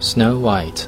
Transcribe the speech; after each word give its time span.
Snow 0.00 0.38
White 0.38 0.86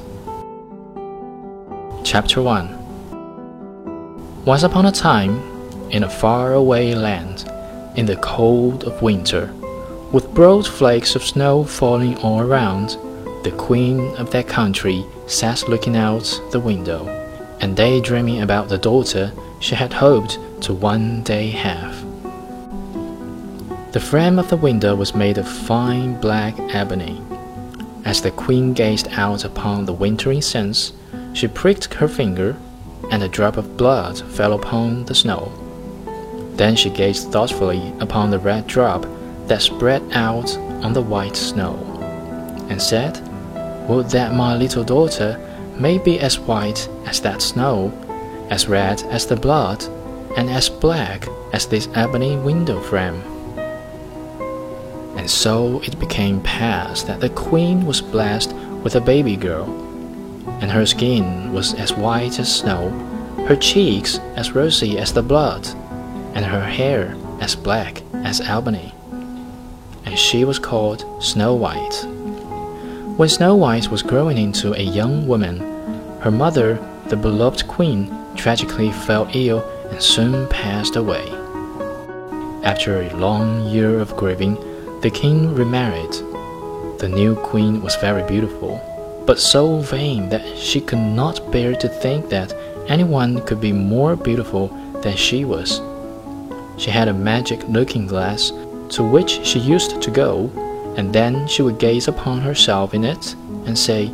Chapter 2.05 2.41
1 2.41 4.45
Once 4.45 4.63
upon 4.63 4.85
a 4.85 4.91
time, 4.93 5.41
in 5.89 6.03
a 6.03 6.09
far-away 6.09 6.95
land, 6.95 7.51
in 7.97 8.05
the 8.05 8.15
cold 8.15 8.85
of 8.85 9.01
winter, 9.01 9.53
with 10.13 10.33
broad 10.33 10.65
flakes 10.65 11.17
of 11.17 11.25
snow 11.25 11.65
falling 11.65 12.15
all 12.19 12.39
around, 12.39 12.91
the 13.43 13.53
queen 13.57 14.15
of 14.15 14.31
that 14.31 14.47
country 14.47 15.05
sat 15.27 15.67
looking 15.67 15.97
out 15.97 16.41
the 16.51 16.61
window, 16.61 17.05
and 17.59 17.75
daydreaming 17.75 18.41
about 18.41 18.69
the 18.69 18.77
daughter 18.77 19.33
she 19.59 19.75
had 19.75 19.91
hoped 19.91 20.39
to 20.61 20.73
one 20.73 21.21
day 21.23 21.49
have. 21.49 22.01
The 23.91 23.99
frame 23.99 24.39
of 24.39 24.49
the 24.49 24.55
window 24.55 24.95
was 24.95 25.13
made 25.13 25.37
of 25.37 25.49
fine 25.49 26.17
black 26.21 26.57
ebony 26.73 27.21
as 28.05 28.21
the 28.21 28.31
queen 28.31 28.73
gazed 28.73 29.07
out 29.11 29.45
upon 29.45 29.85
the 29.85 29.93
wintry 29.93 30.41
scents, 30.41 30.93
she 31.33 31.47
pricked 31.47 31.93
her 31.93 32.07
finger, 32.07 32.55
and 33.11 33.23
a 33.23 33.27
drop 33.27 33.57
of 33.57 33.77
blood 33.77 34.19
fell 34.19 34.53
upon 34.53 35.05
the 35.05 35.15
snow. 35.15 35.51
Then 36.55 36.75
she 36.75 36.89
gazed 36.89 37.31
thoughtfully 37.31 37.93
upon 37.99 38.29
the 38.29 38.39
red 38.39 38.67
drop 38.67 39.05
that 39.47 39.61
spread 39.61 40.03
out 40.11 40.55
on 40.83 40.93
the 40.93 41.01
white 41.01 41.35
snow, 41.35 41.75
and 42.69 42.81
said, 42.81 43.19
Would 43.87 44.09
that 44.09 44.33
my 44.33 44.55
little 44.55 44.83
daughter 44.83 45.37
may 45.77 45.97
be 45.97 46.19
as 46.19 46.39
white 46.39 46.87
as 47.05 47.19
that 47.21 47.41
snow, 47.41 47.91
as 48.49 48.67
red 48.67 49.01
as 49.03 49.25
the 49.25 49.35
blood, 49.35 49.83
and 50.37 50.49
as 50.49 50.69
black 50.69 51.27
as 51.53 51.65
this 51.65 51.89
ebony 51.95 52.37
window 52.37 52.79
frame. 52.79 53.21
And 55.21 55.29
so 55.29 55.79
it 55.81 55.99
became 55.99 56.41
passed 56.41 57.05
that 57.05 57.19
the 57.19 57.29
queen 57.29 57.85
was 57.85 58.01
blessed 58.01 58.53
with 58.81 58.95
a 58.95 58.99
baby 58.99 59.35
girl, 59.35 59.65
and 60.59 60.71
her 60.71 60.87
skin 60.87 61.53
was 61.53 61.75
as 61.75 61.93
white 61.93 62.39
as 62.39 62.51
snow, 62.51 62.89
her 63.47 63.55
cheeks 63.55 64.17
as 64.35 64.53
rosy 64.53 64.97
as 64.97 65.13
the 65.13 65.21
blood, 65.21 65.67
and 66.33 66.43
her 66.43 66.65
hair 66.65 67.15
as 67.39 67.55
black 67.55 68.01
as 68.25 68.41
ebony. 68.41 68.95
And 70.05 70.17
she 70.17 70.43
was 70.43 70.57
called 70.57 71.05
Snow 71.23 71.53
White. 71.53 72.03
When 73.15 73.29
Snow 73.29 73.53
White 73.55 73.89
was 73.89 74.01
growing 74.01 74.39
into 74.39 74.73
a 74.73 74.81
young 74.81 75.27
woman, 75.27 75.59
her 76.21 76.31
mother, 76.31 76.79
the 77.09 77.15
beloved 77.15 77.67
queen, 77.67 78.11
tragically 78.35 78.91
fell 78.91 79.29
ill 79.35 79.61
and 79.91 80.01
soon 80.01 80.47
passed 80.49 80.95
away. 80.95 81.29
After 82.63 83.03
a 83.03 83.15
long 83.15 83.67
year 83.67 83.99
of 83.99 84.17
grieving, 84.17 84.57
the 85.01 85.09
king 85.09 85.55
remarried. 85.55 86.13
The 86.99 87.09
new 87.11 87.35
queen 87.35 87.81
was 87.81 87.95
very 87.95 88.21
beautiful, 88.27 88.79
but 89.25 89.39
so 89.39 89.79
vain 89.79 90.29
that 90.29 90.55
she 90.55 90.79
could 90.79 90.99
not 90.99 91.51
bear 91.51 91.73
to 91.75 91.89
think 91.89 92.29
that 92.29 92.53
anyone 92.87 93.43
could 93.47 93.59
be 93.59 93.73
more 93.73 94.15
beautiful 94.15 94.67
than 95.01 95.15
she 95.15 95.43
was. 95.43 95.81
She 96.77 96.91
had 96.91 97.07
a 97.07 97.13
magic 97.13 97.67
looking 97.67 98.05
glass 98.05 98.51
to 98.89 99.03
which 99.03 99.43
she 99.43 99.57
used 99.57 100.03
to 100.03 100.11
go, 100.11 100.51
and 100.97 101.11
then 101.11 101.47
she 101.47 101.63
would 101.63 101.79
gaze 101.79 102.07
upon 102.07 102.39
herself 102.41 102.93
in 102.93 103.03
it 103.03 103.33
and 103.65 103.77
say, 103.77 104.11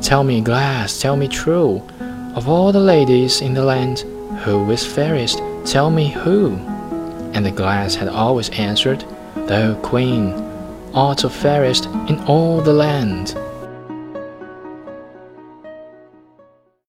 Tell 0.00 0.24
me, 0.24 0.40
glass, 0.40 0.98
tell 0.98 1.16
me 1.16 1.28
true, 1.28 1.82
of 2.34 2.48
all 2.48 2.72
the 2.72 2.80
ladies 2.80 3.42
in 3.42 3.52
the 3.52 3.64
land, 3.64 4.00
who 4.44 4.70
is 4.70 4.86
fairest? 4.86 5.42
Tell 5.66 5.90
me 5.90 6.08
who. 6.08 6.52
And 7.34 7.44
the 7.44 7.50
glass 7.50 7.94
had 7.94 8.08
always 8.08 8.48
answered, 8.50 9.04
Thou 9.48 9.72
queen 9.76 10.34
art 10.92 11.24
the 11.24 11.30
fairest 11.30 11.86
in 11.86 12.22
all 12.26 12.60
the 12.60 12.74
land. 12.74 13.34